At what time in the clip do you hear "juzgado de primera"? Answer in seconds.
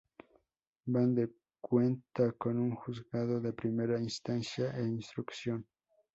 2.73-3.99